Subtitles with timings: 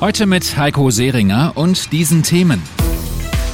[0.00, 2.62] Heute mit Heiko Seringer und diesen Themen.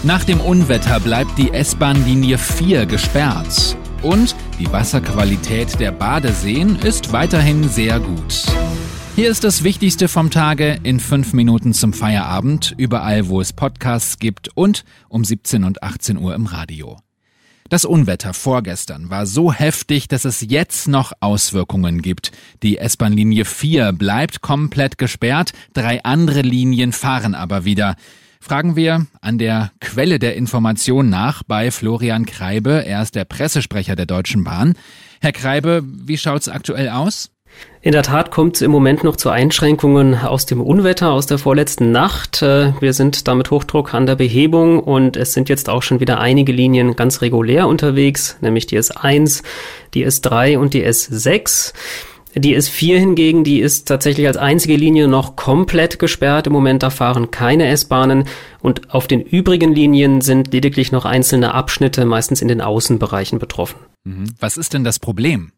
[0.05, 3.77] Nach dem Unwetter bleibt die S-Bahn-Linie 4 gesperrt.
[4.01, 8.45] Und die Wasserqualität der Badeseen ist weiterhin sehr gut.
[9.17, 14.20] Hier ist das Wichtigste vom Tage in fünf Minuten zum Feierabend, überall wo es Podcasts
[14.20, 16.97] gibt und um 17 und 18 Uhr im Radio.
[17.69, 22.30] Das Unwetter vorgestern war so heftig, dass es jetzt noch Auswirkungen gibt.
[22.62, 27.97] Die S-Bahn-Linie 4 bleibt komplett gesperrt, drei andere Linien fahren aber wieder.
[28.41, 32.87] Fragen wir an der Quelle der Information nach bei Florian Kreibe.
[32.87, 34.75] Er ist der Pressesprecher der Deutschen Bahn.
[35.20, 37.31] Herr Kreibe, wie schaut's aktuell aus?
[37.87, 41.39] In der Tat kommt es im Moment noch zu Einschränkungen aus dem Unwetter aus der
[41.39, 42.43] vorletzten Nacht.
[42.43, 46.01] Äh, wir sind da mit Hochdruck an der Behebung und es sind jetzt auch schon
[46.01, 49.45] wieder einige Linien ganz regulär unterwegs, nämlich die S1,
[49.95, 51.75] die S3 und die S6.
[52.34, 56.49] Die S4 hingegen, die ist tatsächlich als einzige Linie noch komplett gesperrt.
[56.49, 58.25] Im Moment da fahren keine S-Bahnen
[58.61, 63.79] und auf den übrigen Linien sind lediglich noch einzelne Abschnitte, meistens in den Außenbereichen betroffen.
[64.05, 64.34] Mhm.
[64.39, 65.53] Was ist denn das Problem?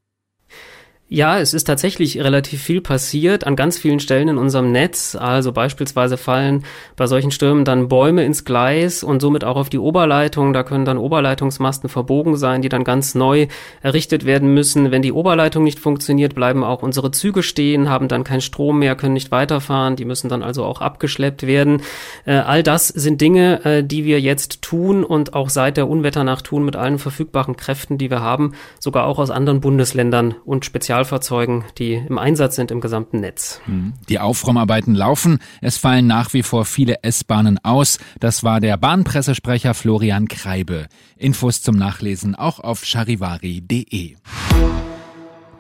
[1.11, 5.17] Ja, es ist tatsächlich relativ viel passiert an ganz vielen Stellen in unserem Netz.
[5.17, 6.65] Also beispielsweise fallen
[6.97, 10.53] bei solchen Stürmen dann Bäume ins Gleis und somit auch auf die Oberleitung.
[10.53, 13.47] Da können dann Oberleitungsmasten verbogen sein, die dann ganz neu
[13.81, 14.91] errichtet werden müssen.
[14.91, 18.95] Wenn die Oberleitung nicht funktioniert, bleiben auch unsere Züge stehen, haben dann keinen Strom mehr,
[18.95, 19.97] können nicht weiterfahren.
[19.97, 21.81] Die müssen dann also auch abgeschleppt werden.
[22.27, 26.45] Äh, all das sind Dinge, äh, die wir jetzt tun und auch seit der Unwetternacht
[26.45, 30.98] tun mit allen verfügbaren Kräften, die wir haben, sogar auch aus anderen Bundesländern und speziell
[30.99, 33.61] Spezialfahrzeugen, die im Einsatz sind im gesamten Netz.
[33.67, 33.93] Hm.
[34.09, 35.39] Die Aufräumarbeiten laufen.
[35.61, 37.99] Es fallen nach wie vor viele S-Bahnen aus.
[38.19, 40.87] Das war der Bahnpressesprecher Florian Kreibe.
[41.17, 44.17] Infos zum Nachlesen auch auf charivari.de.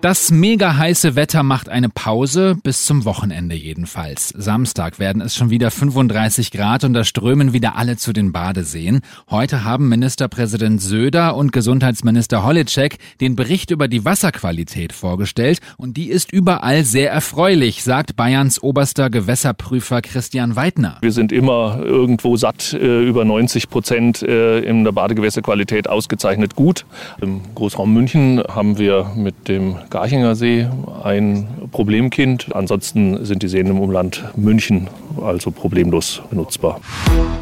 [0.00, 4.28] Das mega heiße Wetter macht eine Pause, bis zum Wochenende jedenfalls.
[4.28, 9.00] Samstag werden es schon wieder 35 Grad und da strömen wieder alle zu den Badeseen.
[9.28, 16.10] Heute haben Ministerpräsident Söder und Gesundheitsminister Holitschek den Bericht über die Wasserqualität vorgestellt und die
[16.10, 20.98] ist überall sehr erfreulich, sagt Bayerns oberster Gewässerprüfer Christian Weidner.
[21.00, 26.86] Wir sind immer irgendwo satt, äh, über 90 Prozent äh, in der Badegewässerqualität ausgezeichnet gut.
[27.20, 30.66] Im Großraum München haben wir mit dem Garchinger See
[31.02, 32.54] ein Problemkind.
[32.54, 34.88] Ansonsten sind die Seen im Umland München
[35.22, 36.80] also problemlos benutzbar.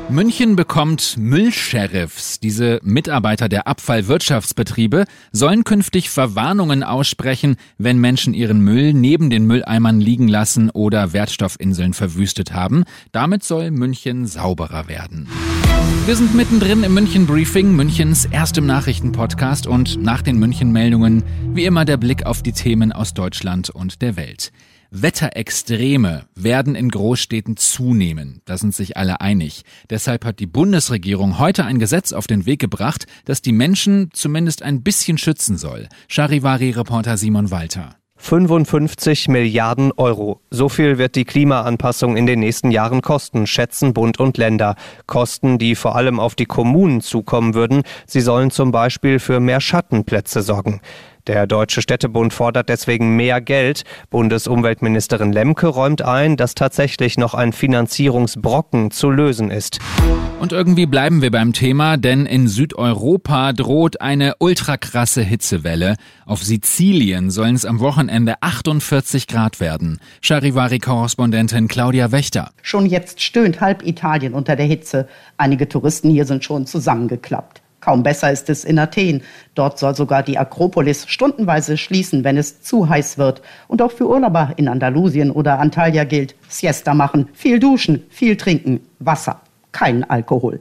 [0.08, 2.40] München bekommt Müllsheriffs.
[2.40, 10.00] Diese Mitarbeiter der Abfallwirtschaftsbetriebe sollen künftig Verwarnungen aussprechen, wenn Menschen ihren Müll neben den Mülleimern
[10.00, 12.84] liegen lassen oder Wertstoffinseln verwüstet haben.
[13.12, 15.28] Damit soll München sauberer werden.
[16.06, 21.64] Wir sind mittendrin im München Briefing, Münchens erstem Nachrichtenpodcast und nach den München Meldungen wie
[21.64, 24.52] immer der Blick auf die Themen aus Deutschland und der Welt.
[24.90, 28.40] Wetterextreme werden in Großstädten zunehmen.
[28.44, 29.64] Da sind sich alle einig.
[29.90, 34.62] Deshalb hat die Bundesregierung heute ein Gesetz auf den Weg gebracht, das die Menschen zumindest
[34.62, 35.88] ein bisschen schützen soll.
[36.08, 37.96] Charivari-Reporter Simon Walter.
[38.16, 40.40] 55 Milliarden Euro.
[40.50, 44.74] So viel wird die Klimaanpassung in den nächsten Jahren kosten, schätzen Bund und Länder.
[45.06, 47.82] Kosten, die vor allem auf die Kommunen zukommen würden.
[48.06, 50.80] Sie sollen zum Beispiel für mehr Schattenplätze sorgen.
[51.26, 53.82] Der Deutsche Städtebund fordert deswegen mehr Geld.
[54.10, 59.80] Bundesumweltministerin Lemke räumt ein, dass tatsächlich noch ein Finanzierungsbrocken zu lösen ist.
[60.38, 65.96] Und irgendwie bleiben wir beim Thema, denn in Südeuropa droht eine ultrakrasse Hitzewelle.
[66.26, 69.98] Auf Sizilien sollen es am Wochenende 48 Grad werden.
[70.22, 72.50] Charivari-Korrespondentin Claudia Wächter.
[72.62, 75.08] Schon jetzt stöhnt halb Italien unter der Hitze.
[75.38, 77.62] Einige Touristen hier sind schon zusammengeklappt.
[77.86, 79.22] Kaum besser ist es in Athen.
[79.54, 83.42] Dort soll sogar die Akropolis stundenweise schließen, wenn es zu heiß wird.
[83.68, 88.80] Und auch für Urlauber in Andalusien oder Antalya gilt, Siesta machen, viel duschen, viel trinken,
[88.98, 89.40] Wasser,
[89.70, 90.60] kein Alkohol.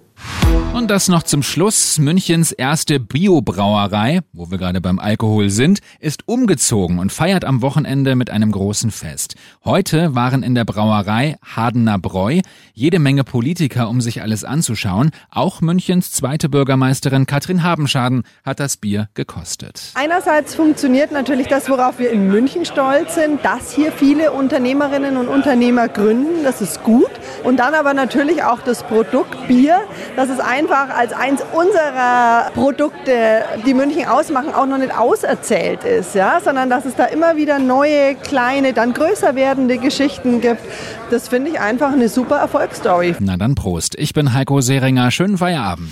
[0.73, 1.99] Und das noch zum Schluss.
[1.99, 8.15] Münchens erste Biobrauerei, wo wir gerade beim Alkohol sind, ist umgezogen und feiert am Wochenende
[8.15, 9.35] mit einem großen Fest.
[9.63, 12.41] Heute waren in der Brauerei Hardener Bräu
[12.73, 15.11] jede Menge Politiker, um sich alles anzuschauen.
[15.31, 19.91] Auch Münchens zweite Bürgermeisterin Katrin Habenschaden hat das Bier gekostet.
[19.93, 25.29] Einerseits funktioniert natürlich das, worauf wir in München stolz sind, dass hier viele Unternehmerinnen und
[25.29, 26.43] Unternehmer gründen.
[26.43, 27.11] Das ist gut.
[27.45, 29.79] Und dann aber natürlich auch das Produkt Bier.
[30.15, 35.83] Das ist ein einfach als eins unserer Produkte, die München ausmachen, auch noch nicht auserzählt
[35.83, 40.61] ist, ja, sondern dass es da immer wieder neue, kleine, dann größer werdende Geschichten gibt.
[41.11, 43.15] Das finde ich einfach eine super Erfolgsstory.
[43.19, 43.95] Na dann Prost.
[43.97, 45.11] Ich bin Heiko Seringer.
[45.11, 45.91] Schönen Feierabend.